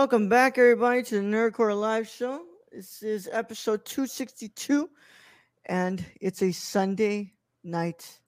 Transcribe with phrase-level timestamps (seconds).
[0.00, 2.40] Welcome back, everybody, to the Nerd Corps Live Show.
[2.72, 4.88] This is episode 262,
[5.66, 8.18] and it's a Sunday night.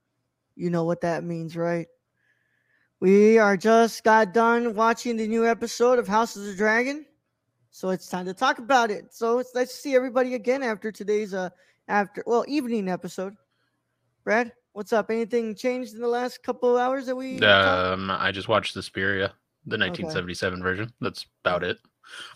[0.55, 1.87] You know what that means, right?
[3.01, 7.07] We are just got done watching the new episode of House of the Dragon,
[7.71, 9.15] so it's time to talk about it.
[9.15, 11.49] So it's let's see everybody again after today's uh
[11.89, 13.35] after well evening episode.
[14.25, 15.11] Brad, what's up?
[15.11, 17.39] Anything changed in the last couple of hours that we?
[17.39, 17.99] talked?
[17.99, 19.33] Um, I just watched *The Suspiria,
[19.67, 20.93] the 1977 version.
[21.01, 21.79] That's about it.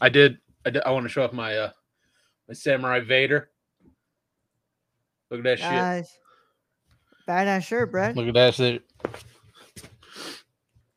[0.00, 0.38] I did.
[0.64, 1.70] I, did, I want to show off my uh
[2.48, 3.50] my Samurai Vader.
[5.30, 5.70] Look at that shit.
[5.70, 6.18] Nice.
[7.28, 8.16] Badass shirt, Brad.
[8.16, 8.83] Look at that shit.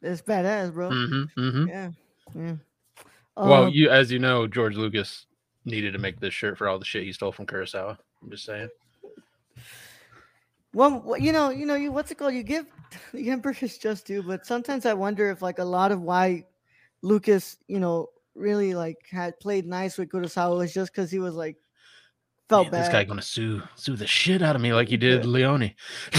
[0.01, 0.89] It's badass, bro.
[0.89, 1.67] Mm-hmm, mm-hmm.
[1.67, 1.89] Yeah,
[2.35, 2.55] yeah.
[3.35, 5.25] well, Um, you as you know, George Lucas
[5.65, 7.97] needed to make this shirt for all the shit he stole from Kurosawa.
[8.21, 8.69] I'm just saying.
[10.73, 12.33] Well, you know, you know, you what's it called?
[12.33, 12.65] You give
[13.13, 16.45] the emperor his just due, but sometimes I wonder if like a lot of why
[17.01, 21.35] Lucas, you know, really like had played nice with Kurosawa was just because he was
[21.35, 21.57] like
[22.49, 22.91] felt Man, this bad.
[22.91, 25.71] guy gonna sue sue the shit out of me like he did Leone.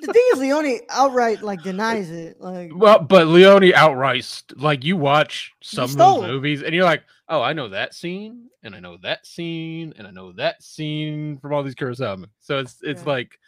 [0.00, 2.40] the thing is, Leone outright like denies it.
[2.40, 6.20] Like, Well, but Leone outright, like you watch some of stole.
[6.22, 9.92] those movies, and you're like, oh, I know that scene, and I know that scene,
[9.98, 12.34] and I know that scene from all these Kurosawa movies.
[12.40, 13.08] So it's it's Yeah.
[13.08, 13.38] like,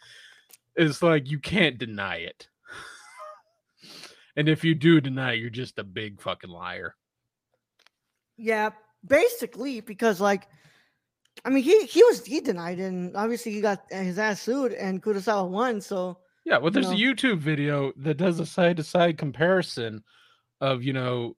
[0.75, 2.47] it's like you can't deny it.
[4.35, 6.95] and if you do deny it, you're just a big fucking liar.
[8.37, 8.69] yeah,
[9.05, 10.47] basically because like,
[11.45, 14.73] I mean, he he was he denied it, and obviously he got his ass sued,
[14.73, 15.81] and Kurosawa won.
[15.81, 16.95] So Yeah, well, there's No.
[16.95, 20.03] a YouTube video that does a side to side comparison
[20.59, 21.35] of you know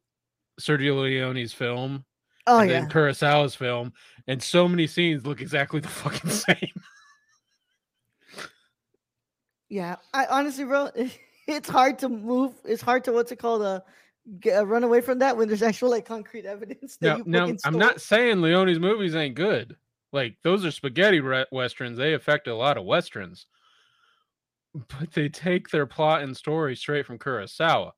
[0.59, 2.06] Sergio Leone's film
[2.48, 3.94] oh and yeah, then Kurosawa's film,
[4.28, 6.82] and so many scenes look exactly the fucking same.
[9.70, 10.90] Yeah, I honestly, bro,
[11.48, 12.53] it's hard to move.
[12.66, 13.62] It's hard to what's it called?
[13.62, 13.82] Uh,
[14.40, 16.98] get, uh run away from that when there's actual like concrete evidence.
[16.98, 19.76] That Now, you now I'm not saying Leone's movies ain't good.
[20.13, 21.97] Like those are spaghetti re- westerns.
[21.97, 23.47] They affect a lot of westerns,
[24.74, 27.91] but they take their plot and story straight from Kurosawa.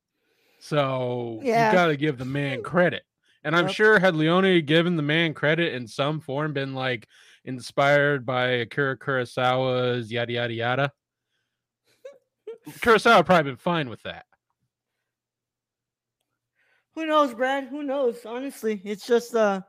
[0.59, 1.67] So Yeah.
[1.67, 3.03] you got to give the man credit.
[3.43, 3.75] And I'm Yep.
[3.75, 7.07] sure had Leone given the man credit in some form, been like
[7.43, 10.91] inspired by Akira Kurosawa's yada yada yada,
[12.79, 14.25] Kurosawa would probably been fine with that.
[16.95, 17.65] Who knows, Brad?
[17.65, 18.25] Who knows?
[18.25, 19.61] Honestly, it's just uh,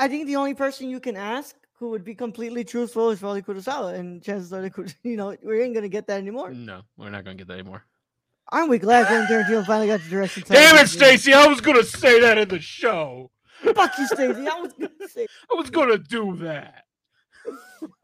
[0.00, 3.42] I think the only person you can ask who would be completely truthful is probably
[3.42, 4.64] Kurosawa, and chances are,
[5.02, 6.50] you know, we ain't gonna get that anymore.
[6.52, 7.84] No, we're not gonna get that anymore.
[8.50, 10.42] Aren't we glad Quentin Tarantino finally got the direction?
[10.46, 10.88] Damn it?
[10.88, 11.34] Stacy!
[11.34, 13.30] I was gonna say that in the show.
[13.62, 14.48] Fuck you, Stacey.
[14.48, 15.26] I was gonna say.
[15.52, 16.84] I was gonna do that.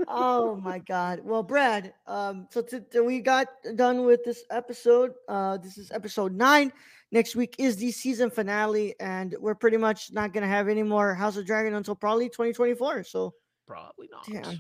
[0.09, 5.13] oh my god well brad um so t- t- we got done with this episode
[5.29, 6.73] uh this is episode nine
[7.13, 11.15] next week is the season finale and we're pretty much not gonna have any more
[11.15, 13.33] house of dragon until probably 2024 so
[13.67, 14.25] Probably not.
[14.27, 14.53] Damn.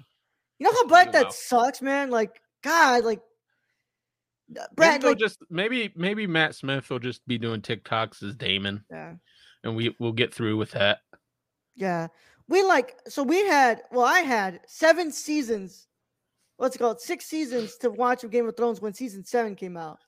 [0.59, 3.21] you know how bad that sucks man like god like
[4.49, 8.85] Maybe brad like, just maybe maybe Matt Smith will just be doing TikToks as Daemon,
[8.91, 9.15] yeah
[9.65, 10.99] and we we'll get through with that.
[11.75, 12.06] yeah
[12.49, 15.88] we like so we had well i had seven seasons
[16.59, 19.76] what's it called six seasons to watch of game of thrones when season seven came
[19.76, 19.99] out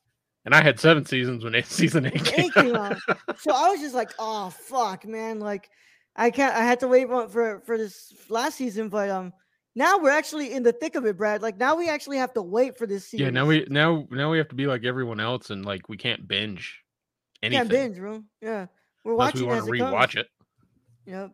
[0.45, 2.97] And I had seven seasons when eight, season eight came, eight came out.
[3.39, 5.41] so I was just like, oh fuck, man.
[5.41, 5.69] Like
[6.17, 9.33] I can't I had to wait for for this last season, but um
[9.75, 11.43] now we're actually in the thick of it, Brad.
[11.43, 13.27] Like now we actually have to wait for this season.
[13.27, 15.97] yeah, now we now now we have to be like everyone else, and like we
[15.97, 16.83] can't binge
[17.43, 18.25] anything can't binge, bro.
[18.41, 18.67] Yeah.
[19.05, 20.27] We're unless watching we want to rewatch it.
[21.07, 21.33] Yep.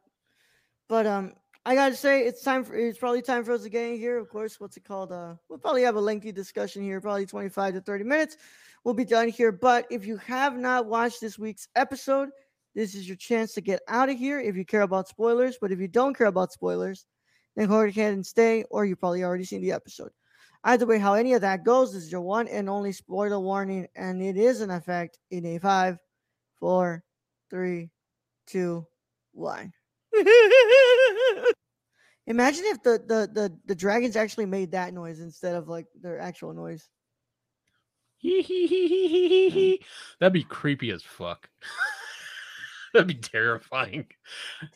[0.88, 1.32] But um
[1.66, 4.18] I gotta say, it's time for it's probably time for us to get in here.
[4.18, 5.12] Of course, what's it called?
[5.12, 8.36] Uh, we'll probably have a lengthy discussion here, probably 25 to 30 minutes.
[8.84, 9.50] We'll be done here.
[9.50, 12.28] But if you have not watched this week's episode,
[12.74, 15.56] this is your chance to get out of here if you care about spoilers.
[15.60, 17.06] But if you don't care about spoilers,
[17.56, 20.10] then go ahead and stay, or you've probably already seen the episode.
[20.64, 23.86] Either way, how any of that goes, this is your one and only spoiler warning,
[23.96, 25.98] and it is in effect in a five,
[26.58, 27.04] four,
[27.50, 27.90] three,
[28.46, 28.86] two,
[29.32, 29.72] one.
[32.26, 36.18] Imagine if the, the the the dragons actually made that noise instead of like their
[36.18, 36.88] actual noise.
[40.18, 41.48] That'd be creepy as fuck.
[42.94, 44.06] That'd be terrifying.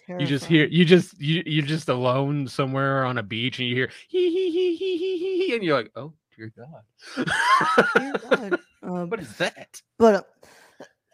[0.08, 3.74] You just hear you just you you're just alone somewhere on a beach and you
[3.76, 6.82] hear hee hee hee hee hee hee and you're like, oh dear God.
[7.96, 8.60] Dear God.
[8.80, 9.82] Um, what is that?
[9.98, 10.24] but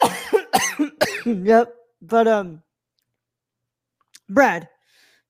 [0.03, 0.11] uh,
[1.25, 1.75] yep.
[2.03, 2.63] But um,
[4.29, 4.69] Brad,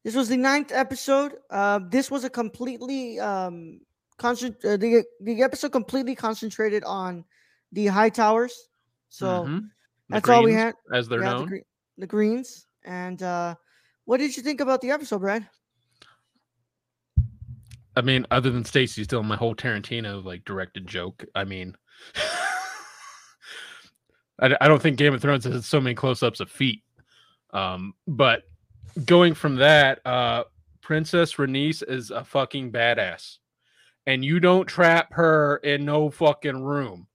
[0.02, 1.36] this was the ninth episode.
[1.48, 3.80] Uh, this was a completely um
[4.18, 7.24] concent- uh, the the episode completely concentrated on
[7.72, 8.52] the Hightowers.
[9.08, 9.60] So Mhm.
[10.08, 10.74] The that's all we had.
[10.92, 11.48] as they're yeah, the, known.
[11.48, 11.56] gre-
[11.98, 12.66] the greens.
[12.84, 13.54] And uh,
[14.04, 15.48] what did you think about the episode, Brad?
[17.96, 21.24] I mean, other than Stacy still my whole Tarantino like directed joke.
[21.34, 21.76] I mean,
[24.40, 26.82] I don't think Game of Thrones has so many close-ups of feet.
[27.52, 28.42] Um, but
[29.04, 30.44] going from that, uh,
[30.82, 33.38] Princess Rhaenys is a fucking badass,
[34.06, 37.06] and you don't trap her in no fucking room.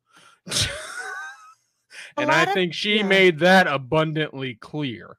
[2.17, 3.03] And I of- think she yeah.
[3.07, 5.17] made that abundantly clear.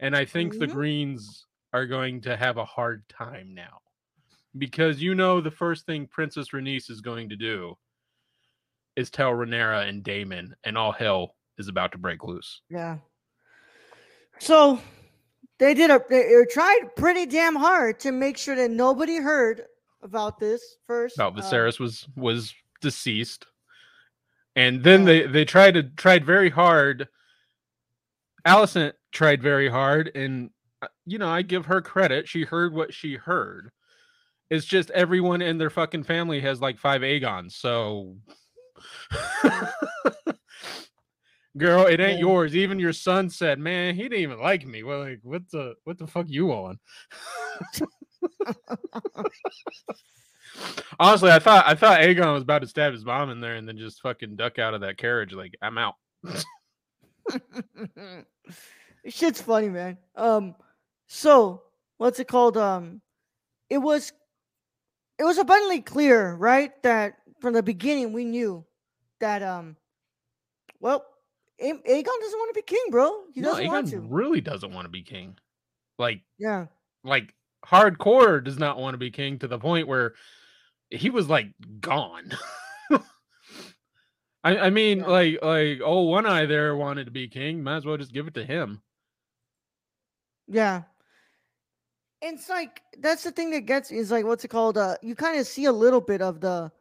[0.00, 0.72] And I think the Mhm.
[0.72, 3.80] Greens are going to have a hard time now
[4.56, 7.76] because you know the first thing Princess Rhaenys is going to do
[8.96, 12.62] is tell Rhaenyra and Daemon, and all hell is about to break loose.
[12.70, 12.98] Yeah.
[14.38, 14.80] So
[15.58, 19.62] they did a they tried pretty damn hard to make sure that nobody heard
[20.04, 21.16] about this first.
[21.16, 23.46] About uh, Viserys was was deceased,
[24.54, 25.06] and then Yeah.
[25.06, 27.08] they they tried to tried very hard.
[28.46, 30.50] Alicent tried very hard, and
[30.82, 32.28] uh, you know I give her credit.
[32.28, 33.72] She heard what she heard.
[34.50, 38.16] It's just everyone in their fucking family has like five Aegons, so.
[41.56, 42.26] Girl, it ain't Yeah.
[42.26, 42.56] yours.
[42.56, 45.98] Even your son said, "Man, he didn't even like me." Well, like, what the what
[45.98, 46.80] the fuck you on?
[51.00, 53.66] Honestly, I thought I thought Aegon was about to stab his mom in there and
[53.68, 55.32] then just fucking duck out of that carriage.
[55.32, 55.94] Like, I'm out.
[59.08, 59.98] Shit's funny, man.
[60.16, 60.54] Um,
[61.06, 61.62] so
[61.98, 62.56] what's it called?
[62.56, 63.00] Um,
[63.68, 64.12] it was,
[65.18, 68.64] it was abundantly clear, right, that from the beginning we knew
[69.20, 69.76] that um,
[70.80, 71.04] well,
[71.60, 73.24] A- Aegon doesn't want to be king, bro.
[73.34, 74.00] He no, doesn't want Aegon to.
[74.00, 75.36] really doesn't want to be king.
[75.98, 76.66] Like, Yeah.
[77.02, 77.34] like
[77.66, 80.14] hardcore does not want to be king to the point where
[80.90, 81.48] he was like
[81.80, 82.32] gone.
[84.44, 85.06] I, I mean, Yeah.
[85.06, 87.62] like, like, oh, one eye there wanted to be king.
[87.62, 88.82] Might as well just give it to him.
[90.48, 90.82] Yeah.
[92.20, 94.78] It's like that's the thing that gets is like what's it called?
[94.78, 96.72] Uh you kind of see a little bit of the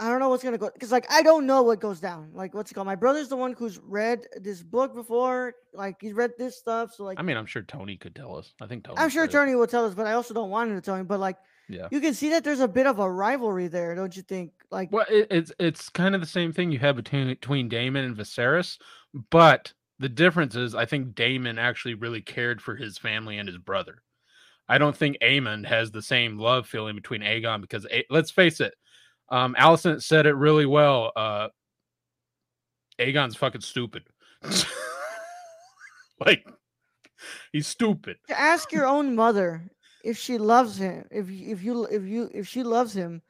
[0.00, 2.30] I don't know what's gonna go because like I don't know what goes down.
[2.32, 2.86] Like what's it called?
[2.86, 5.54] My brother's the one who's read this book before.
[5.74, 6.94] Like he's read this stuff.
[6.94, 8.52] So like I mean, I'm sure Tony could tell us.
[8.60, 8.98] I think Tony.
[8.98, 11.02] I'm sure Tony will tell us, but I also don't want him to tell me.
[11.02, 11.36] But like
[11.68, 11.88] Yeah.
[11.90, 14.52] you can see that there's a bit of a rivalry there, don't you think?
[14.70, 18.04] Like Well, it, it's it's kind of the same thing you have between between Daemon
[18.04, 18.78] and Viserys,
[19.30, 23.58] but the difference is I think Daemon actually really cared for his family and his
[23.58, 24.02] brother.
[24.68, 28.60] I don't think Aemond has the same love feeling between Aegon because A- let's face
[28.60, 28.74] it,
[29.30, 31.12] um, Alicent said it really well.
[31.16, 31.48] Uh,
[32.98, 34.04] Aegon's fucking stupid.
[36.24, 36.44] like
[37.52, 38.16] he's stupid.
[38.28, 39.70] to ask your own mother
[40.04, 43.22] if she loves him, if if you if you if she loves him,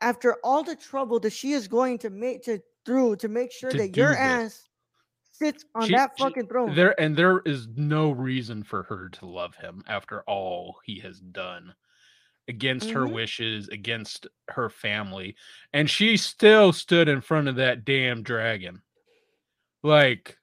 [0.00, 3.70] after all the trouble that she is going to make to through to make sure
[3.70, 4.18] To that your this.
[4.18, 4.68] ass
[5.32, 6.74] sits on She- that she- fucking throne.
[6.74, 11.20] There and there is no reason for her to love him after all he has
[11.20, 11.74] done
[12.48, 13.12] against her Mhm.
[13.12, 15.36] wishes, against her family,
[15.72, 18.82] and she still stood in front of that damn dragon.
[19.82, 20.38] Like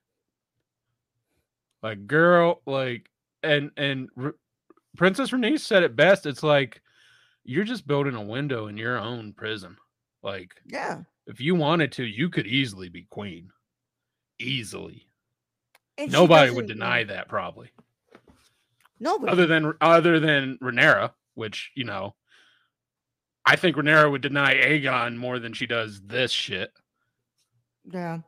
[1.82, 3.10] like girl, like
[3.44, 4.36] and and R-
[4.98, 6.26] Princess Rhaenys said it best.
[6.26, 6.82] It's like
[7.44, 9.78] you're just building a window in your own prison.
[10.22, 13.52] Like yeah, if you wanted to, you could easily be queen.
[14.40, 15.06] Easily.
[15.98, 17.72] and Nobody would deny that probably.
[19.00, 19.32] Nobody.
[19.32, 22.14] Other than other than Rhaenyra, which, you know,
[23.46, 26.72] I think Rhaenyra would deny Aegon more than she does this shit.
[27.92, 28.20] yeah.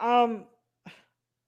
[0.00, 0.46] Um.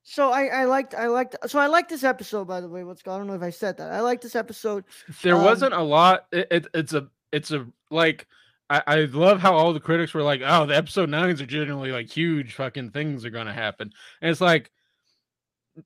[0.03, 2.85] So I I liked I liked so I like this episode by the way.
[2.85, 3.15] What's going?
[3.15, 3.91] I don't know if I said that.
[3.91, 4.85] I like this episode.
[5.23, 6.27] There Um, wasn't a lot.
[6.31, 8.27] It, it, it's a it's a like
[8.69, 11.91] I, I love how all the critics were like, oh, the episode nines are generally
[11.91, 13.93] like huge fucking things are gonna happen.
[14.21, 14.71] And it's like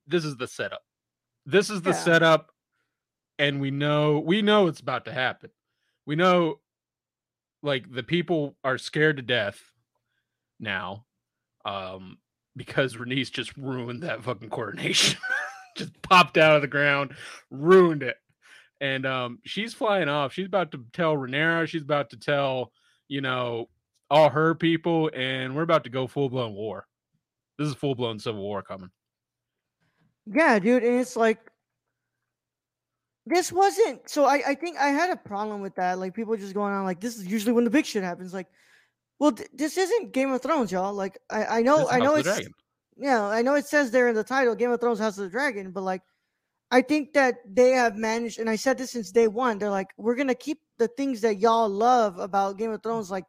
[0.05, 0.83] this is the setup.
[1.45, 1.95] This is the Yeah.
[1.95, 2.51] setup,
[3.39, 5.49] and we know we know it's about to happen.
[6.05, 6.59] We know
[7.63, 9.59] like the people are scared to death
[10.59, 11.05] now.
[11.65, 12.19] Um
[12.55, 15.19] because Rhaenys just ruined that fucking coordination.
[15.77, 17.15] just popped out of the ground,
[17.49, 18.17] ruined it
[18.81, 22.71] and um she's flying off she's about to tell Rhaenyra she's about to tell
[23.07, 23.69] you know
[24.09, 26.87] all her people and we're about to go full-blown war
[27.57, 28.89] this is full-blown civil war coming
[30.25, 31.39] Yeah, dude, and it's like
[33.29, 35.99] this wasn't so I, I think I had a problem with that.
[35.99, 38.33] Like people just going on like this is usually when the big shit happens.
[38.33, 38.47] Like,
[39.19, 40.93] well, th- this isn't Game of Thrones, y'all.
[40.93, 42.49] Like I, I know I know it's
[42.97, 45.29] yeah, I know it says there in the title, Game of Thrones House of the
[45.29, 46.01] Dragon, but like
[46.71, 49.57] I think that they have managed, and I said this since day one.
[49.57, 53.25] They're like, we're gonna keep the things that y'all love about Game of Thrones, like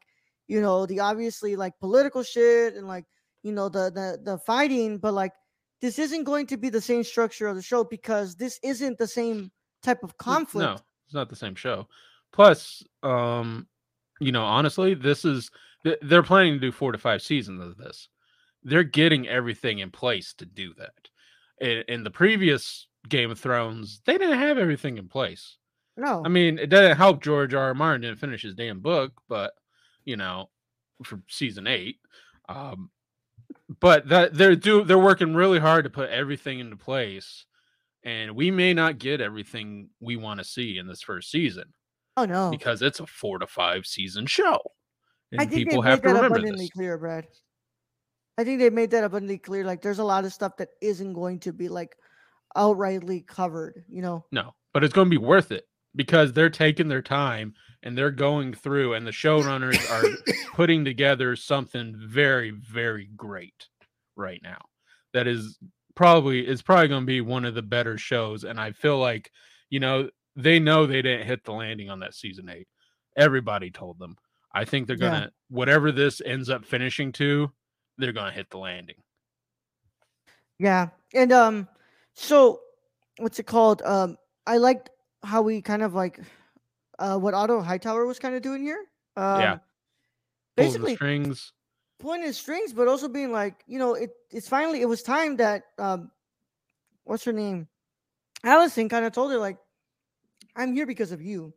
[0.49, 3.05] you know, the obviously like political shit and like
[3.43, 5.33] you know the the the fighting, but like
[5.81, 9.07] this isn't going to be the same structure of the show because this isn't the
[9.07, 9.51] same
[9.83, 10.67] type of conflict.
[10.69, 10.75] no
[11.07, 11.87] it's not the same show
[12.33, 13.67] plus um
[14.21, 15.51] you know honestly this is
[16.03, 18.09] they're planning to do four to five seasons of this
[18.65, 21.09] they're getting everything in place to do that
[21.61, 25.57] in, in the previous game of thrones they didn't have everything in place
[25.97, 27.69] No, I mean, it doesn't help George R.
[27.69, 27.75] R.
[27.75, 29.53] Martin didn't finish his damn book, but
[30.05, 30.49] you know,
[31.05, 31.97] for season eight.
[32.49, 32.91] Um,
[33.81, 37.45] but that they're do they're working really hard to put everything into place,
[38.05, 41.65] and we may not get everything we want to see in this first season
[42.17, 42.51] oh no.
[42.51, 44.59] because it's a four to five season show,
[45.33, 46.71] and I think people they have made to that remember abundantly this.
[46.71, 47.27] clear, Brad.
[48.39, 49.65] I think they made that abundantly clear.
[49.65, 51.95] Like, there's a lot of stuff that isn't going to be like
[52.57, 53.85] outrightly covered.
[53.89, 55.65] You know, No, but it's going to be worth it
[55.95, 61.37] because they're taking their time and they're going through, and the showrunners are putting together
[61.37, 63.67] something very, very great
[64.17, 64.61] right now.
[65.13, 65.59] That is
[65.95, 69.31] probably it's probably going to be one of the better shows, and I feel like
[69.69, 72.69] you know they know they didn't hit the landing on that season eight.
[73.17, 74.17] Everybody told them.
[74.53, 77.53] I think they're gonna whatever this ends up finishing to,
[77.99, 78.97] they're gonna hit the landing.
[80.59, 81.69] Yeah, and um,
[82.15, 82.61] so
[83.19, 83.83] what's it called?
[83.83, 84.17] Um,
[84.47, 84.91] I liked
[85.23, 86.19] how we kind of like
[86.99, 88.85] uh what Otto Hightower was kind of doing here.
[89.17, 89.59] Um, Yeah.
[90.57, 91.53] Basically strings.
[92.01, 95.37] Pulling his strings, but also being like, you know, it it's finally it was time
[95.37, 96.11] that um,
[97.05, 97.69] what's her name,
[98.45, 99.59] Alicent kind of told her like,
[100.57, 101.53] I'm here because of you.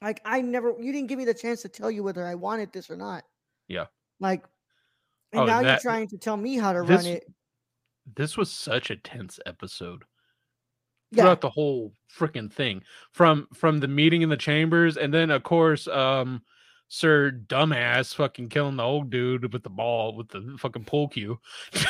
[0.00, 2.72] Like I never, you didn't give me the chance to tell you whether I wanted
[2.72, 3.22] this or not.
[3.68, 3.86] Yeah.
[4.18, 4.44] Like,
[5.32, 7.24] and Oh, now you're trying to tell me how to this- run it.
[8.16, 10.02] This was such a tense episode.
[11.14, 11.24] Yeah.
[11.24, 15.42] throughout the whole freaking thing from from the meeting in the chambers and then of
[15.42, 16.40] course um
[16.92, 21.38] sir dumbass fucking killing the old dude with the ball with the fucking pool cue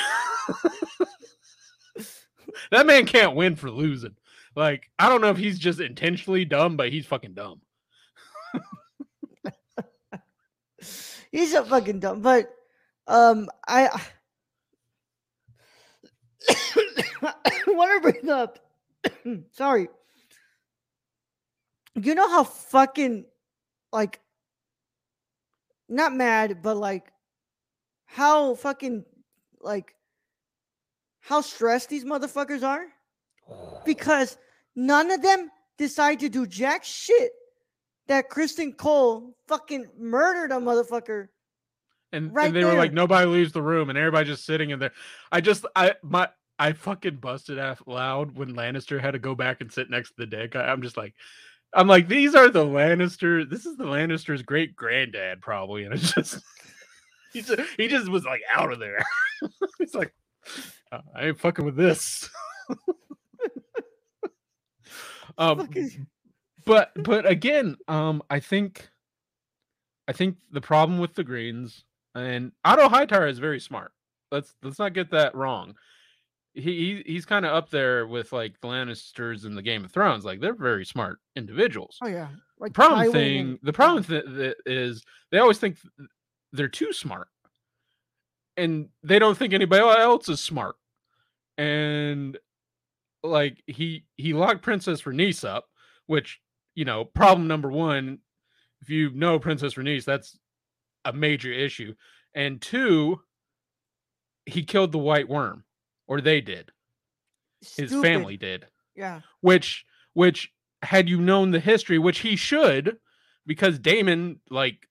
[2.71, 4.15] that man can't win for losing
[4.55, 7.61] like i don't know if he's just intentionally dumb but he's fucking dumb
[11.33, 12.21] He's a fucking dumb.
[12.21, 12.51] But
[13.09, 14.03] um, I I
[17.69, 18.59] want to bring up.
[19.53, 19.89] sorry.
[21.95, 23.25] You know how fucking
[23.93, 24.21] like
[25.93, 27.13] not mad, but like
[28.07, 29.05] how fucking
[29.61, 29.95] like
[31.21, 32.87] how stressed these motherfuckers are?
[33.51, 33.81] Oh.
[33.85, 34.37] Because
[34.75, 37.33] none of them decide to do jack shit
[38.09, 41.29] that Criston Cole fucking murdered a motherfucker.
[42.13, 44.79] and, Right and they were like nobody leaves the room and everybody just sitting in
[44.79, 44.93] there.
[45.31, 49.61] I just i my i fucking busted out loud when lannister had to go back
[49.61, 51.15] and sit next to the dead guy i'm just like
[51.75, 56.13] i'm like these are the lannister this is the lannister's great granddad probably and it's
[56.13, 56.43] just
[57.33, 59.03] he just, he just was like out of there.
[59.79, 60.15] He's like
[60.91, 62.29] "Uh, i ain't fucking with this.
[65.39, 65.67] Um
[66.67, 68.87] but but again um i think
[70.07, 73.93] i think the problem with the greens and otto hightower is very smart.
[74.31, 75.75] Let's let's not get that wrong
[76.55, 79.91] he, he he's kind of up there with like the lannisters in the game of
[79.91, 82.29] thrones like they're very smart individuals Oh yeah.
[82.59, 85.79] Like the problem Tywin thing and- the problem th- th- is they always think
[86.53, 87.29] they're too smart
[88.57, 90.77] and they don't think anybody else is smart
[91.57, 92.39] and
[93.23, 95.67] like he he locked princess Rhaenys up
[96.07, 96.41] which
[96.75, 98.19] you know problem number one
[98.83, 100.39] if you know princess Rhaenys that's
[101.05, 101.95] a major issue
[102.35, 103.21] and two
[104.47, 105.65] he killed the white worm
[106.13, 106.71] or they did.
[107.77, 108.67] His family did.
[108.95, 109.23] Yeah.
[109.41, 110.53] Which which
[110.83, 112.99] had you known the history, which he should,
[113.47, 114.87] because Daemon, like,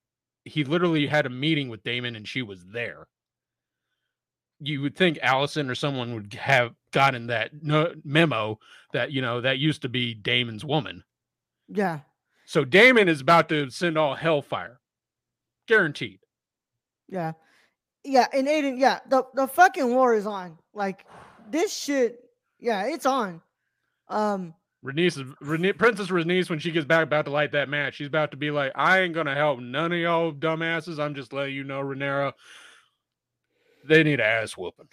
[0.45, 3.07] he literally had a meeting with Daemon and she was there.
[4.59, 8.57] You would think Alicent or someone would have gotten that no, memo
[8.93, 11.03] that, you know, that used to be Daemon's woman.
[11.67, 11.99] Yeah.
[12.45, 14.79] So Daemon is about to send all hellfire.
[15.67, 16.21] Guaranteed.
[17.07, 17.33] Yeah.
[18.03, 18.27] Yeah.
[18.33, 20.57] And Aiden, yeah, the, the fucking war is on.
[20.73, 21.05] Like
[21.49, 22.19] this shit,
[22.59, 23.41] yeah, it's on.
[24.07, 24.53] Um,
[24.83, 28.31] Rhaenys, Rene, Princess Rhaenys, when she gets back about to light that match, she's about
[28.31, 30.99] to be like, I ain't gonna help none of y'all dumbasses.
[30.99, 32.33] I'm just letting you know, Rhaenyra,
[33.87, 34.87] they need a ass whooping.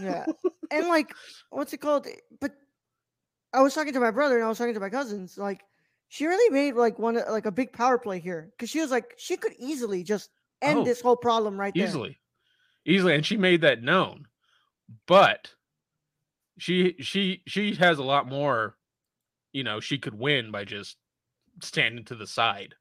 [0.00, 0.24] yeah.
[0.70, 1.12] and like,
[1.50, 2.06] what's it called?
[2.40, 2.52] But
[3.52, 5.36] I was talking to my brother and I was talking to my cousins.
[5.36, 5.62] Like,
[6.08, 9.14] she really made like one like a big power play here because she was like
[9.16, 10.28] she could easily just
[10.62, 11.86] end Oh, this whole problem right there.
[11.86, 12.18] easily,
[12.84, 14.26] easily, and she made that known.
[15.06, 15.54] But
[16.58, 18.76] she she she has a lot more.
[19.52, 20.96] You know, she could win by just
[21.62, 22.74] standing to the side.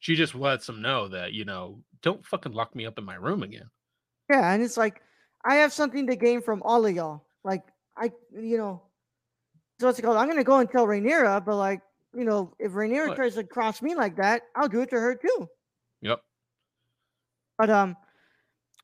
[0.00, 3.14] She just lets them know that you know, don't fucking lock me up in my
[3.16, 3.70] room again.
[4.30, 5.00] Yeah, and it's like
[5.44, 7.24] I have something to gain from all of y'all.
[7.44, 7.62] Like
[7.96, 8.82] I, you know,
[9.78, 10.16] so what's it called?
[10.16, 11.80] I'm gonna go and tell Rhaenyra, but like,
[12.14, 13.16] you know, if Rhaenyra What?
[13.16, 15.48] tries to cross me like that, I'll do it to her too.
[16.02, 16.20] Yep.
[17.60, 17.94] But um,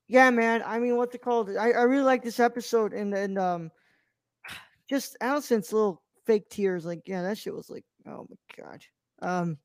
[0.06, 0.62] yeah, man.
[0.66, 1.48] I mean, what's it called?
[1.48, 3.70] I, I really like this episode, and and um,
[4.90, 6.84] just Alicent's little fake tears.
[6.84, 8.84] Like, yeah, that shit was like, oh my god.
[9.22, 9.56] Um,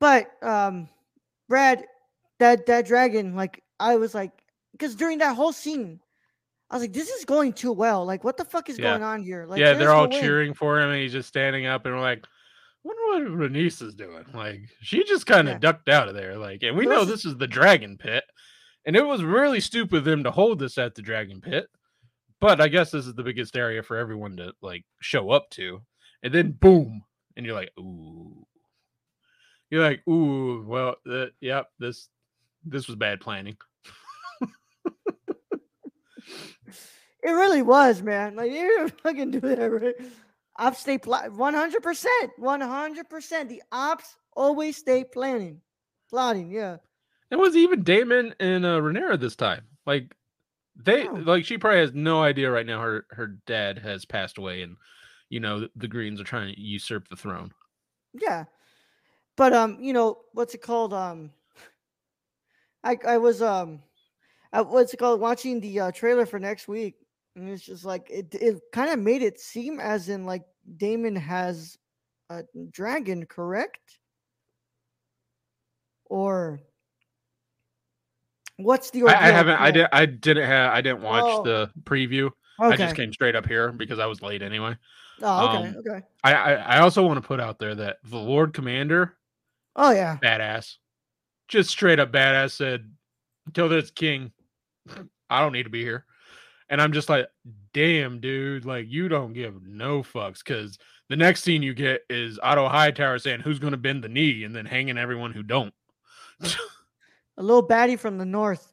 [0.00, 0.88] but um,
[1.50, 1.84] Brad,
[2.38, 4.32] that that dragon, like, I was like,
[4.72, 6.00] because during that whole scene,
[6.70, 8.06] I was like, this is going too well.
[8.06, 8.92] Like, what the fuck is Yeah.
[8.92, 9.44] going on here?
[9.46, 12.24] Like, yeah, they're all cheering for him, and he's just standing up, and we're like,
[12.88, 15.58] "Wonder what Rhaenys is doing?" Like, she just kind of Yeah.
[15.58, 16.36] ducked out of there.
[16.38, 18.24] Like, and we know this is- is the Dragon Pit,
[18.84, 21.68] and it was really stupid of them to hold this at the Dragon Pit.
[22.40, 25.84] But I guess this is the biggest area for everyone to like show up to,
[26.22, 27.04] and then boom,
[27.36, 28.46] and you're like, "Ooh,"
[29.70, 32.08] you're like, "Ooh, well, uh, yep, this
[32.64, 33.56] this was bad planning."
[37.20, 38.36] It really was, man.
[38.36, 39.94] Like you didn't fucking do that, right?
[40.58, 43.48] Ops stay pl- one hundred percent, one hundred percent.
[43.48, 45.60] The ops always stay planning,
[46.10, 46.50] plotting.
[46.50, 46.78] Yeah,
[47.30, 49.62] It was even Daemon and uh, Rhaenyra this time.
[49.86, 50.14] Like
[50.76, 51.14] they Oh.
[51.14, 54.76] like she probably has no idea right now her her dad has passed away and
[55.28, 57.52] you know the, the Greens are trying to usurp the throne.
[58.14, 58.44] yeah.
[59.36, 60.92] But um, you know what's it called?
[60.92, 61.30] Um,
[62.82, 63.82] I I was um,
[64.52, 65.20] I, what's it called?
[65.20, 66.96] Watching the uh, trailer for next week,
[67.38, 68.34] and it's just like it.
[68.34, 70.44] It kind of made it seem as in like
[70.76, 71.78] Daemon has
[72.30, 73.98] a dragon, correct?
[76.06, 76.58] Or
[78.56, 79.04] what's the?
[79.04, 79.60] I, I haven't.
[79.60, 81.42] I did I didn't have I didn't watch Oh.
[81.44, 82.30] the preview.
[82.60, 82.74] Okay.
[82.74, 84.76] I just came straight up here because I was late anyway.
[85.22, 86.06] Oh, okay, um, okay.
[86.24, 89.16] I I, I also want to put out there that the Lord Commander,
[89.76, 90.76] Oh yeah, badass.
[91.46, 92.90] Just straight up badass said,
[93.46, 94.32] Until this king,
[95.30, 96.04] I don't need to be here.
[96.70, 97.26] And I'm just like,
[97.72, 100.78] damn, dude, like you don't give no fucks because
[101.08, 104.54] the next scene you get is Otto Hightower saying who's gonna bend the knee and
[104.54, 105.72] then hanging everyone who don't.
[106.40, 108.72] a little baddie from the north.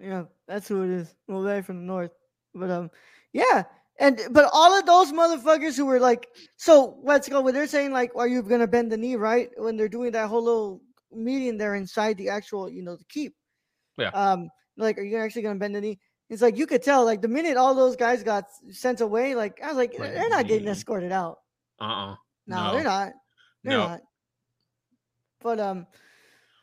[0.00, 1.14] Yeah, that's who it is.
[1.28, 2.12] A little baddie from the north.
[2.54, 2.90] But um,
[3.32, 3.64] yeah,
[3.98, 7.40] and but all of those motherfuckers who were like, so let's go.
[7.40, 9.50] When they're saying like, are you gonna bend the knee, right?
[9.56, 13.34] When they're doing that whole little meeting there inside the actual, you know, the keep.
[13.98, 14.10] Yeah.
[14.10, 16.00] Um, like, are you actually gonna bend the knee?
[16.30, 19.60] It's like you could tell, like the minute all those guys got sent away, like
[19.62, 21.38] I was like, they're not getting escorted out.
[21.80, 22.16] Uh-uh.
[22.46, 22.72] No, No.
[22.74, 23.12] they're not.
[23.62, 23.88] They're No.
[23.88, 24.00] not.
[25.42, 25.86] But um,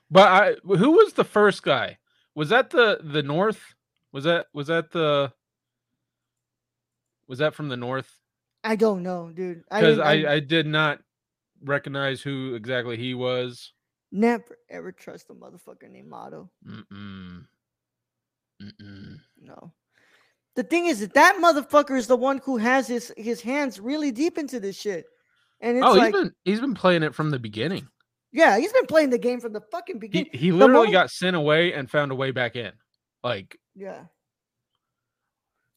[0.09, 1.97] But I who was the first guy?
[2.35, 3.75] Was that the the north?
[4.11, 5.31] Was that was that the
[7.27, 8.17] was that from the north?
[8.63, 9.63] I don't know, dude.
[9.71, 10.99] Because didn't- I, I did not
[11.63, 13.73] recognize who exactly he was.
[14.11, 16.49] Never ever trust a motherfucker named Motto.
[16.67, 17.45] Mm-mm.
[18.61, 19.15] Mm-mm.
[19.41, 19.73] No.
[20.55, 24.11] The thing is that that motherfucker is the one who has his his hands really
[24.11, 25.05] deep into this shit,
[25.61, 27.87] and it's Oh, like, he's been he's been playing it from the beginning.
[28.33, 30.29] yeah, he's been playing the game from the fucking beginning.
[30.33, 32.71] he literally moment- got sent away and found a way back in.
[33.23, 34.03] Like yeah,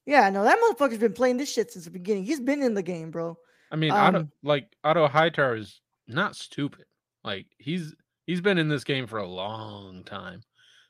[0.07, 0.29] yeah.
[0.31, 2.25] No, that motherfucker's been playing this shit since the beginning.
[2.25, 3.37] He's been in the game, bro.
[3.71, 6.85] I mean, Otto, Um, like Otto Hightower is not stupid.
[7.23, 7.95] Like he's
[8.27, 10.43] he's been in this game for a long time,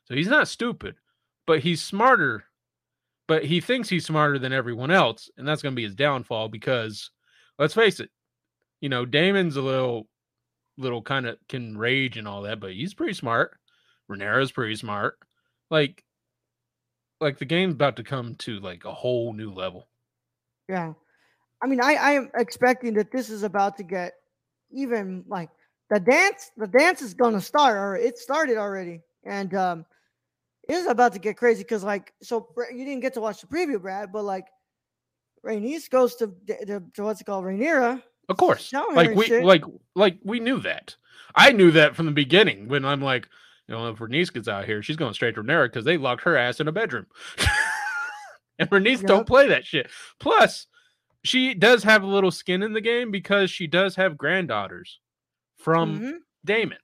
[0.05, 0.95] so he's not stupid,
[1.45, 2.45] but he's smarter.
[3.27, 6.49] But he thinks he's smarter than everyone else, and that's going to be his downfall.
[6.49, 7.09] Because
[7.57, 8.11] let's face it,
[8.81, 10.07] you know, Daemon's a little,
[10.77, 13.57] little kind of can rage and all that, but he's pretty smart.
[14.09, 15.17] Rhaenyra's pretty smart.
[15.71, 16.03] Like
[17.21, 19.87] like the game's about to come to like a whole new level.
[20.69, 20.93] Yeah.
[21.63, 24.13] I mean, I, I am expecting that this is about to get
[24.71, 25.49] even like
[25.89, 26.51] the dance.
[26.57, 29.85] The dance is gonna start, or it started already, and um,
[30.67, 33.81] is about to get crazy because like, so you didn't get to watch the preview,
[33.81, 34.47] Brad, but like,
[35.45, 38.01] Rhaenys goes to, to, to what's it called, Rhaenyra.
[38.29, 38.73] Of course.
[38.73, 39.43] Like we shit.
[39.45, 40.95] like like we knew that.
[41.35, 43.29] I knew that from the beginning when I'm like,
[43.67, 46.23] you know, if Bernice gets out here, she's going straight to Rhaenyra because they locked
[46.23, 47.05] her ass in a bedroom.
[48.59, 49.07] and Bernice Yep.
[49.07, 49.91] don't play that shit.
[50.19, 50.65] Plus,
[51.23, 54.99] she does have a little skin in the game because she does have granddaughters
[55.57, 56.13] from Mhm.
[56.43, 56.77] Daemon.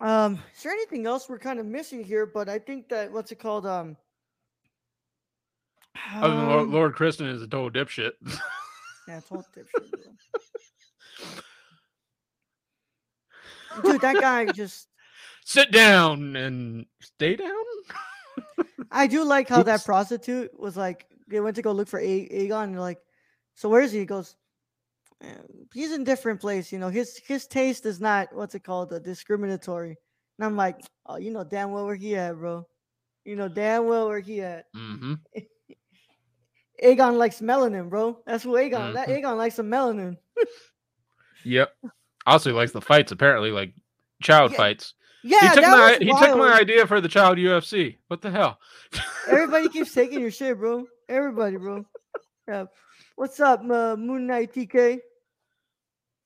[0.00, 2.26] Um, is there anything else we're kind of missing here?
[2.26, 3.66] But I think that what's it called?
[3.66, 3.96] Um,
[6.14, 8.12] Other than Lord, um, Lord Criston is a total dipshit.
[9.08, 9.92] Yeah, all dipshit, bro.
[13.92, 14.88] Dude, that guy just.
[15.44, 17.50] Sit down and stay down.
[18.90, 21.06] I do like how that prostitute was like.
[21.28, 22.64] They went to go look for A- Aegon.
[22.64, 23.00] And they're like,
[23.54, 24.00] so where is he?
[24.00, 24.34] He goes, "Eh,
[25.72, 26.72] he's in different place.
[26.72, 29.96] You know, his his taste is not what's it called, uh, discriminatory.
[30.38, 32.66] And I'm like, oh, you know damn well where he at, bro.
[33.24, 34.64] You know damn well where he at.
[34.74, 35.14] hmm
[36.82, 38.18] Aegon likes melanin, bro.
[38.26, 38.94] That's what Aegon.
[38.94, 39.22] That Mhm.
[39.22, 40.16] Aegon likes some melanin.
[41.44, 41.74] Yep.
[42.26, 43.12] Also, he likes the fights.
[43.12, 43.74] Apparently, like
[44.22, 44.94] child Yeah, fights.
[45.22, 47.98] Yeah, he took that my he took my idea for the child UFC.
[48.08, 48.58] What the hell?
[49.28, 50.86] Everybody keeps taking your shit, bro.
[51.08, 51.84] Everybody, bro.
[52.48, 52.64] Yeah.
[53.16, 55.00] What's up, uh, Moon Knight TK?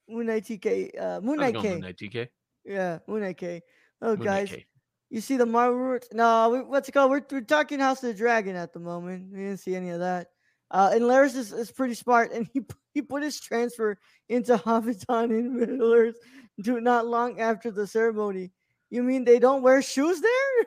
[0.08, 1.00] Moon Knight TK.
[1.00, 1.70] Uh, Moon Knight K.
[1.70, 2.28] Moon Knight TK?
[2.64, 3.62] Yeah, Moon Knight K.
[4.02, 4.66] Oh, Moon guys, K.
[5.10, 5.78] you see the Marvel?
[5.78, 6.08] Roots?
[6.12, 7.10] No, we, what's it called?
[7.10, 9.32] We're, we're talking House of the Dragon at the moment.
[9.32, 10.28] We didn't see any of that.
[10.70, 12.62] Uh, and Larys is, is pretty smart, and he
[12.92, 16.16] he put his transfer into Hobbiton in Middle Earth
[16.60, 18.52] do not long after the ceremony.
[18.90, 20.66] You mean they don't wear shoes there?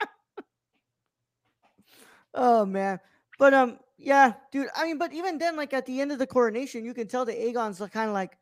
[2.34, 3.00] oh man,
[3.38, 4.68] but um, yeah, dude.
[4.76, 7.24] I mean, but even then, like at the end of the coronation, you can tell
[7.24, 8.36] the Aegon's kind of like,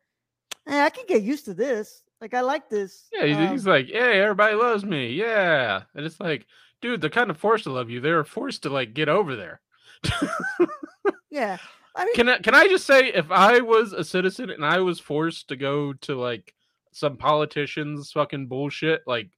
[0.66, 2.02] hey, I can get used to this.
[2.20, 3.08] Like I like this.
[3.12, 6.46] Yeah, he's, Um, he's like, "Hey, everybody loves me." Yeah, and it's like,
[6.80, 8.00] dude, they're kind of forced to love you.
[8.00, 9.60] They're forced to like get over there.
[11.30, 11.58] yeah.
[11.94, 14.78] I mean, can I can I just say, if I was a citizen and I
[14.78, 16.54] was forced to go to like
[16.92, 19.30] some politicians' fucking bullshit, like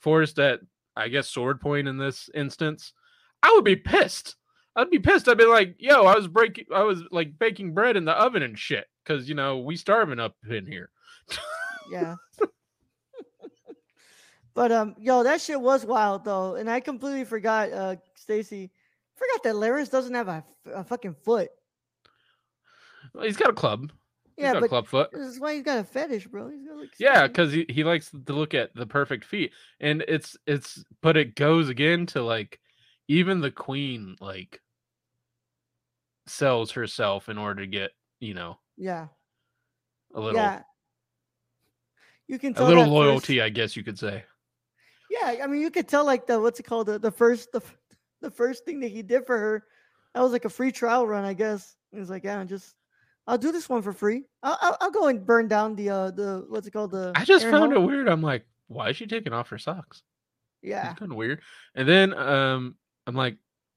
[0.00, 0.60] forced at
[0.96, 2.92] I guess sword point in this instance,
[3.42, 4.36] I would be pissed.
[4.80, 5.28] I'd be pissed.
[5.28, 8.42] I'd be like, "Yo, I was breaking, I was like baking bread in the oven
[8.42, 10.90] and shit, because you know we starving up in here."
[11.90, 12.16] yeah.
[14.54, 17.72] but um, yo, that shit was wild though, and I completely forgot.
[17.72, 18.70] Uh, Stacy,
[19.16, 21.50] forgot that Larys doesn't have a fucking foot.
[23.14, 23.92] Well, he's got a club.
[24.36, 25.10] He's Yeah, got a but club foot.
[25.12, 26.48] this is why he's got a fetish, bro.
[26.48, 30.02] He's got like Yeah, because he, he likes to look at the perfect feet, and
[30.08, 32.58] it's it's but it goes again to like
[33.08, 34.60] even the queen like
[36.30, 37.90] sells herself in order to get
[38.20, 39.08] you know yeah,
[40.14, 40.62] a little yeah.
[42.28, 44.24] You can a little that first- loyalty, I guess you could say.
[45.10, 47.60] Yeah, I mean, you could tell like the what's it called the, the first the,
[48.20, 49.64] the first thing that he did for her.
[50.14, 51.74] That was like a free trial run, I guess.
[51.90, 52.74] He was like, yeah, just
[53.26, 54.24] I'll do this one for free.
[54.42, 57.12] I'll I'll, I'll go and burn down the uh the what's it called the.
[57.16, 58.08] I just Aaron found Hall." it weird.
[58.08, 60.02] I'm like, why is she taking off her socks?
[60.62, 61.40] Yeah, It's kind of weird.
[61.74, 63.36] And then um I'm like,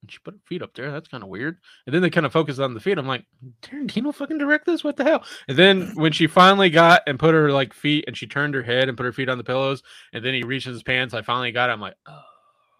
[0.10, 0.92] she put her feet up there.
[0.92, 1.58] That's kind of weird.
[1.86, 2.98] And then they kind of focus on the feet.
[2.98, 3.26] I'm like,
[3.62, 4.84] Tarantino fucking direct this?
[4.84, 5.24] What the hell?
[5.48, 8.63] And then when she finally got and put her like feet and she turned her
[8.63, 11.13] head and put her feet on the pillows, and then he reached in his pants,
[11.13, 11.74] I finally got it.
[11.74, 12.22] I'm like, oh,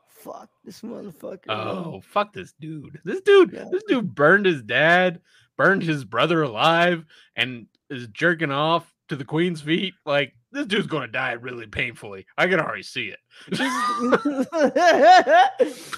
[0.08, 1.40] fuck this motherfucker.
[1.50, 3.00] oh fuck this dude.
[3.04, 3.66] This dude, Yeah.
[3.72, 5.22] this dude burned his dad,
[5.58, 7.06] burned his brother alive,
[7.36, 9.94] and is jerking off to the queen's feet.
[10.06, 12.26] Like, this dude's gonna die really painfully.
[12.38, 13.20] I can already see it.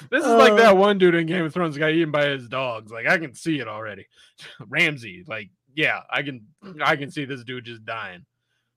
[0.09, 2.47] This is like Uh, that one dude in Game of Thrones got eaten by his
[2.47, 2.91] dogs.
[2.91, 4.07] Like I can see it already.
[4.67, 6.45] Ramsay, like yeah, I can
[6.83, 8.25] I can see this dude just dying.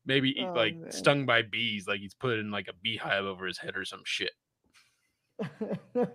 [0.07, 0.91] Maybe Oh, like man.
[0.91, 4.03] stung by bees, like he's put in like a beehive over his head or some
[4.05, 4.33] shit.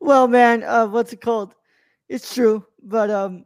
[0.00, 1.54] well, man, uh, what's it called?
[2.08, 3.44] It's true, but um,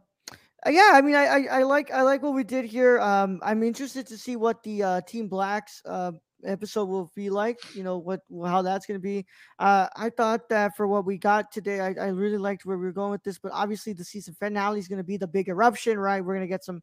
[0.67, 2.99] yeah, I mean, I, I I like I like what we did here.
[2.99, 7.59] Um, I'm interested to see what the uh, Team Blacks uh episode will be like.
[7.75, 9.25] You know what how that's gonna be.
[9.59, 12.85] Uh, I thought that for what we got today, I, I really liked where we
[12.85, 13.37] were going with this.
[13.37, 16.23] But obviously, the season finale is gonna be the big eruption, right?
[16.23, 16.81] We're gonna get some,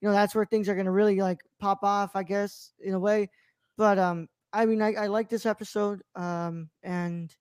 [0.00, 3.00] you know, that's where things are gonna really like pop off, I guess, in a
[3.00, 3.30] way.
[3.76, 6.02] But um, I mean, I, I like this episode.
[6.14, 7.34] Um, and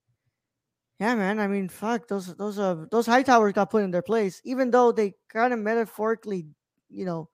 [0.99, 1.39] yeah, man.
[1.39, 4.91] I mean, fuck those those uh those Hightowers got put in their place, even though
[4.91, 6.47] they kind of metaphorically,
[6.89, 7.29] you know,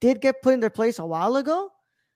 [0.00, 1.70] did get put in their place a while ago.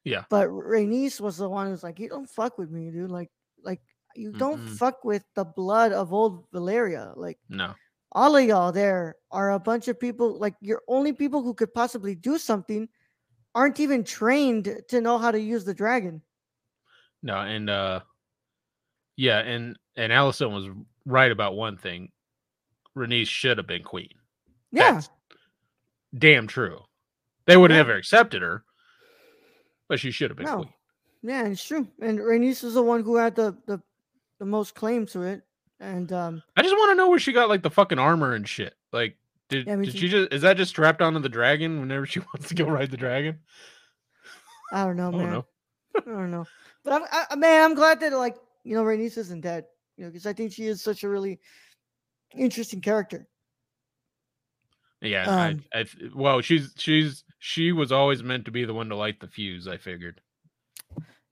[0.05, 0.25] Yeah.
[0.31, 3.11] But Rhaenys was the one who's like, you don't fuck with me, dude.
[3.11, 3.31] Like,
[3.63, 3.81] like
[4.15, 7.17] you don't fuck with the blood of old Valyria.
[7.17, 7.75] Like No.
[8.13, 10.39] all of y'all there are a bunch of people.
[10.39, 12.89] Like your only people who could possibly do something
[13.55, 16.23] aren't even trained to know how to use the dragon.
[17.23, 18.01] No, and uh
[19.17, 20.69] yeah, and and Alicent was
[21.05, 22.11] right about one thing.
[22.97, 24.09] Rhaenys should have been queen.
[24.73, 25.11] Yeah, That's
[26.17, 26.81] damn true.
[27.47, 27.83] They would have Yeah.
[27.93, 28.65] never accepted her,
[29.89, 30.57] but she should have been No.
[30.57, 30.73] queen.
[31.23, 31.89] yeah, it's true.
[32.01, 33.81] And Rhaenys is the one who had the the,
[34.39, 35.43] the most claim to it.
[35.81, 38.49] And um, I just want to know where she got like the fucking armor and
[38.49, 38.75] shit.
[38.93, 39.17] Like,
[39.49, 39.99] did, Yeah, did too.
[39.99, 42.91] she just is that just strapped onto the dragon whenever she wants to go ride
[42.91, 43.39] the dragon?
[44.73, 45.33] I don't know, I don't man.
[45.33, 45.47] know.
[45.97, 46.47] I don't know.
[46.85, 49.65] But I'm, I, man, I'm glad that like you know Rhaenys isn't dead.
[49.99, 51.41] You know, because I think she is such a really
[52.35, 53.27] interesting character.
[55.03, 58.89] Yeah, Um, I, I well, she's she's she was always meant to be the one
[58.89, 59.67] to light the fuse.
[59.67, 60.21] I figured,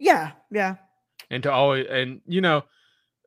[0.01, 0.77] Yeah, yeah,
[1.31, 2.65] and to always and you know,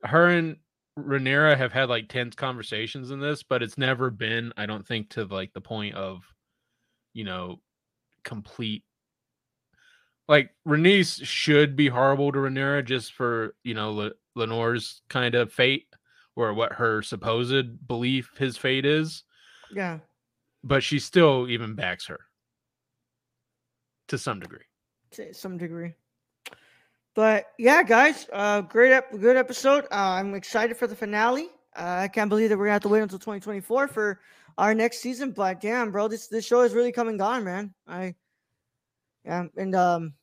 [0.03, 0.57] her and
[0.97, 5.11] Rhaenyra have had like tense conversations in this, but it's never been, I don't think,
[5.11, 6.21] to like the point of,
[7.13, 7.61] you know,
[8.23, 8.83] complete.
[10.27, 15.85] Like Rhaenys should be horrible to Rhaenyra just for you know Laenor's kind of fate
[16.35, 19.23] or what her supposed belief his fate is.
[19.73, 19.99] yeah.
[20.63, 22.19] but she still even backs her
[24.07, 24.65] to some degree.
[25.11, 25.93] to some degree.
[27.15, 29.85] But yeah, guys, uh, great, ep- good episode.
[29.91, 31.49] Uh, I'm excited for the finale.
[31.75, 34.19] Uh, I can't believe that we're gonna have to wait until 2024 for
[34.57, 35.31] our next season.
[35.31, 37.73] But damn, bro, this this show is really coming gone, man.
[37.87, 38.15] I
[39.25, 40.13] yeah, and um,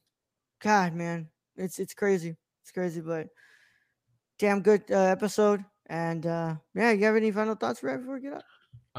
[0.60, 3.28] God, man, it's it's crazy, it's crazy, but
[4.38, 5.64] damn good uh, episode.
[5.88, 8.44] And uh, yeah, you have any final thoughts right before we get up?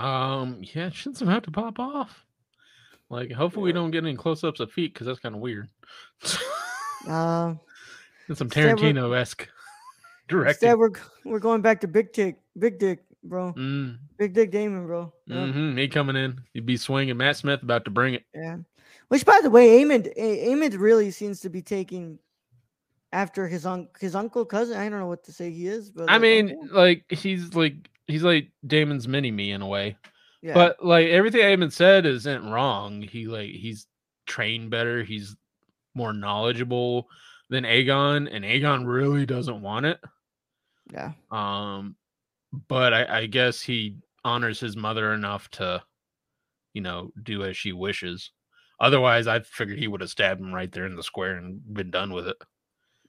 [0.03, 2.23] Um, yeah, shit's about to pop off.
[3.09, 5.67] Like, hopefully, we don't get any close ups of feet because that's kind of weird.
[7.07, 7.53] Uh,
[8.27, 9.41] That's some Tarantino esque
[10.29, 10.77] instead, directing.
[10.77, 10.91] we're
[11.23, 15.13] we're going back to Big Dick, Big Dick, bro, Mm, Big Dick Daemon, bro.
[15.27, 15.53] Yep.
[15.53, 17.15] hmm Me coming in, you'd be swinging.
[17.15, 18.23] Matt Smith about to bring it.
[18.33, 18.57] Yeah.
[19.07, 22.19] Which, by the way, Aemond, A- Aemond really seems to be taking
[23.11, 24.77] after his un- his uncle cousin.
[24.77, 26.77] I don't know what to say he is, but I like, mean, uncle?
[26.77, 29.97] like he's like he's like Daemon's mini me in a way.
[30.41, 33.01] yeah, But like everything Aemond said isn't wrong.
[33.01, 33.87] He like he's
[34.25, 35.03] trained better.
[35.03, 35.35] He's
[35.95, 37.07] more knowledgeable
[37.49, 39.99] than Aegon, and Aegon really doesn't want it.
[40.91, 41.95] yeah, Um,
[42.67, 45.81] but I, I guess he honors his mother enough to,
[46.73, 48.31] you know, do as she wishes.
[48.79, 51.89] Otherwise, I figured he would have stabbed him right there in the square and been
[51.89, 52.37] done with it.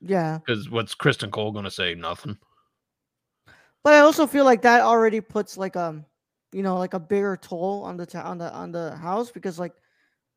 [0.01, 0.39] Yeah.
[0.39, 1.95] Because what's Criston Cole gonna say?
[1.95, 2.39] Nothing.
[3.85, 6.05] But I also feel like that already puts like um,
[6.53, 9.59] you know, like a bigger toll on the ta- on the on the house because
[9.59, 9.75] like,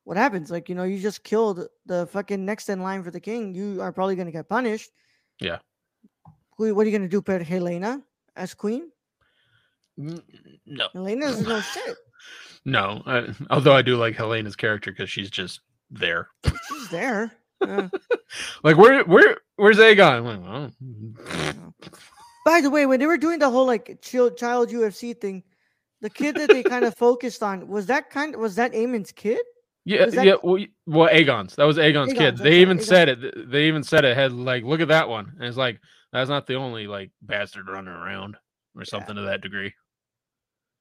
[0.04, 0.50] what happens?
[0.50, 3.54] Like you know, you just killed the fucking next in line for the king.
[3.54, 4.90] You are probably gonna get punished.
[5.40, 5.58] Yeah.
[6.58, 6.74] Who?
[6.74, 7.22] What are you gonna do?
[7.22, 8.02] Put Helaena
[8.36, 8.90] as queen?
[9.96, 11.96] No, Helaena's no shit.
[12.64, 13.02] no.
[13.06, 16.28] I, although I do like Helaena's character because she's just there.
[16.68, 17.32] She's there.
[17.66, 17.88] Yeah.
[18.64, 20.24] Like where where where's Aegon?
[20.24, 21.72] Like, mm,
[22.46, 25.42] By the way, when they were doing the whole like child child UFC thing,
[26.00, 29.40] the kid that they kind of focused on was that kind was that Aemond's kid?
[29.84, 30.34] yeah, that- yeah.
[30.42, 31.56] Well, well, Aegon's.
[31.56, 32.36] That was Aegon's Aegon's, kid.
[32.38, 32.84] They even Aegon.
[32.84, 33.50] said it.
[33.50, 35.32] They even said it had like, look at that one.
[35.36, 35.80] And it's like
[36.12, 38.36] that's not the only like bastard running around
[38.74, 39.74] or something to that degree.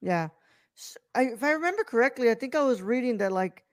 [0.01, 0.29] Yeah.
[0.77, 3.63] S I if I remember correctly, I think I was reading that like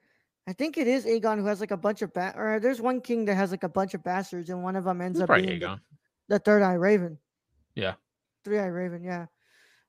[0.49, 3.01] I think it is Aegon who has like a bunch of ba- or there's one
[3.01, 5.35] king that has like a bunch of bastards and one of them ends It's up
[5.35, 5.79] being the,
[6.27, 7.19] the third eye raven.
[7.75, 7.93] Yeah.
[8.43, 9.27] Three eye raven, yeah.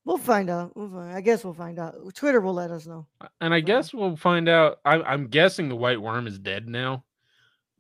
[0.05, 0.77] We'll find out.
[0.77, 1.95] We'll find, I guess we'll find out.
[2.15, 3.07] Twitter will let us know.
[3.41, 4.81] And I guess we'll find out.
[4.85, 7.05] I, I'm guessing the White Worm is dead now.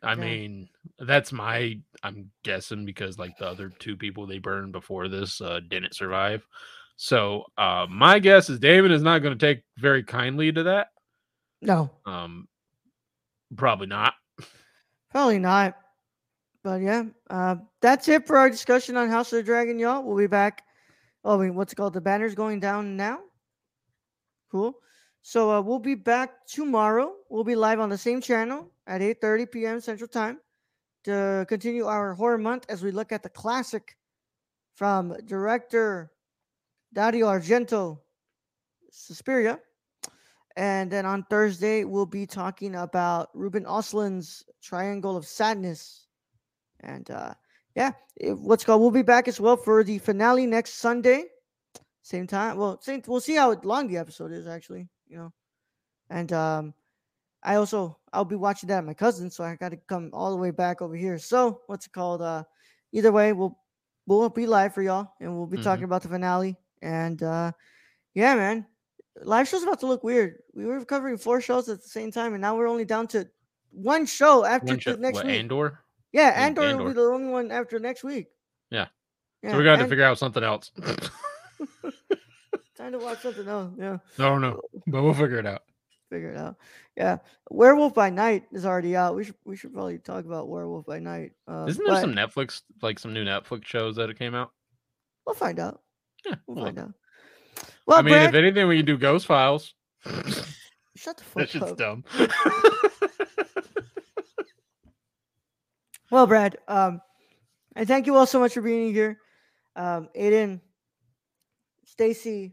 [0.02, 0.20] I Okay.
[0.22, 1.78] mean, that's my.
[2.02, 6.46] I'm guessing because like the other two people they burned before this uh, didn't survive.
[6.96, 10.88] So uh, my guess is David is not going to take very kindly to that.
[11.62, 12.48] No, Um,
[13.56, 14.14] probably not.
[15.10, 15.76] probably not.
[16.62, 20.02] But yeah, uh, that's it for our discussion on House of the Dragon, y'all.
[20.02, 20.62] We'll be back.
[21.24, 21.94] Oh, wait, what's it called?
[21.94, 23.20] The banner's going down now.
[24.50, 24.74] Cool.
[25.22, 27.14] So uh, we'll be back tomorrow.
[27.28, 29.80] We'll be live on the same channel at 8:30 p.m.
[29.80, 30.38] Central Time
[31.04, 33.96] to continue our horror month as we look at the classic
[34.74, 36.10] from director
[36.92, 37.98] Dario Argento,
[38.90, 39.60] Suspiria.
[40.56, 46.06] And then on Thursday, we'll be talking about Ruben Östlund's Triangle of Sadness.
[46.80, 47.34] And uh,
[47.74, 51.24] yeah, it, what's called, we'll be back as well for the finale next Sunday.
[52.02, 52.56] Same time.
[52.56, 55.32] Well, same, we'll see how long the episode is actually, you know.
[56.08, 56.74] And um,
[57.42, 60.30] I also I'll be watching that at my cousin, so I got to come all
[60.30, 61.18] the way back over here.
[61.18, 62.22] So what's it called?
[62.22, 62.42] Uh,
[62.92, 63.56] either way, we'll
[64.06, 65.62] we'll be live for y'all, and we'll be Mhm.
[65.62, 66.56] talking about the finale.
[66.82, 67.52] And uh,
[68.14, 68.66] yeah, man,
[69.22, 70.38] live show's about to look weird.
[70.54, 73.28] We were covering four shows at the same time, and now we're only down to
[73.70, 75.38] one show after One the show, next what, week.
[75.38, 75.80] Andor.
[76.12, 78.28] yeah, think Andor will be the only one after next week.
[78.70, 78.86] Yeah.
[79.42, 80.70] Yeah, so we got to and figure out something else.
[82.76, 83.72] time to watch something else.
[83.78, 83.98] Yeah.
[84.18, 85.62] I don't know, but we'll figure it out.
[86.10, 86.56] figure it out.
[86.96, 87.18] Yeah,
[87.50, 89.16] Werewolf by Night is already out.
[89.16, 91.32] We should we should probably talk about Werewolf by Night.
[91.48, 94.50] Uh, Isn't there but some Netflix, like some new Netflix shows that it came out?
[95.24, 95.80] We'll find out.
[96.26, 96.92] Yeah, We'll well, find out.
[97.86, 99.74] Well, I mean, Brad, if anything, we can do Ghost Files.
[100.96, 101.76] shut the fuck that shit's up.
[101.76, 102.04] dumb.
[106.10, 107.00] Well, Brad, um,
[107.76, 109.18] and thank you all so much for being here.
[109.76, 110.60] Um, Aiden,
[111.84, 112.52] Stacy,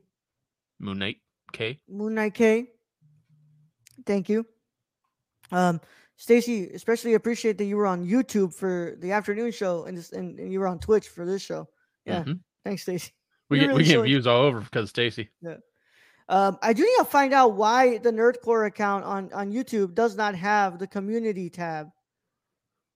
[0.79, 1.17] Moon Knight,
[1.53, 1.79] K.
[1.89, 2.67] Moon Knight K.
[4.05, 4.45] Thank you.
[5.51, 5.81] Um,
[6.17, 10.37] Stacy, especially appreciate that you were on YouTube for the afternoon show and this, and,
[10.39, 11.67] and you were on Twitch for this show.
[12.05, 12.39] Yeah, Mhm.
[12.63, 13.11] thanks, Stacy.
[13.49, 15.29] We get really we get views all over because Stacy.
[16.29, 19.95] Um, I do need to find out why the Nerd Corps account on on YouTube
[19.95, 21.89] does not have the community tab.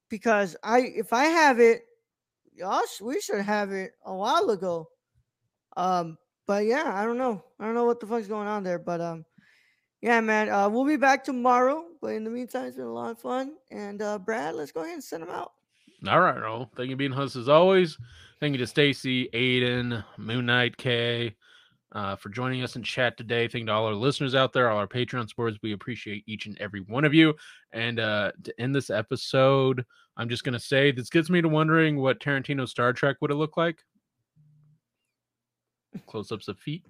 [0.09, 1.83] Because I, if I have it,
[2.53, 4.89] y'all, we should have it a while ago.
[5.77, 7.41] Um, but yeah, I don't know.
[7.57, 8.79] I don't know what the fuck's going on there.
[8.79, 9.25] But um,
[10.01, 10.49] yeah, man.
[10.49, 11.85] Uh, we'll be back tomorrow.
[12.01, 13.53] But in the meantime, it's been a lot of fun.
[13.69, 15.53] And uh, Brad, let's go ahead and send them out.
[16.05, 16.69] All right, Roll.
[16.75, 17.97] Thank you, being host as always.
[18.41, 21.35] Thank you to Stacy, Aiden, Moon Knight, K,
[21.91, 23.47] uh, for joining us in chat today.
[23.47, 25.59] Thank you to all our listeners out there, all our Patreon supporters.
[25.61, 27.35] We appreciate each and every one of you.
[27.71, 29.85] And uh, to end this episode,
[30.17, 33.37] I'm just gonna say this gets me to wondering what Tarantino's Star Trek would have
[33.37, 33.77] looked like.
[36.07, 36.83] Close-ups of feet,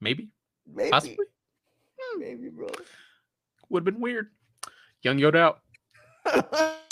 [0.00, 0.30] maybe,
[0.72, 1.26] Maybe, possibly,
[2.16, 2.68] maybe, bro.
[3.68, 4.30] would have been weird.
[5.02, 6.76] Young Yoda out.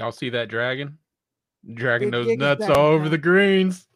[0.00, 0.96] Y'all see that dragon?
[1.74, 3.86] Dragon knows nuts all over the greens.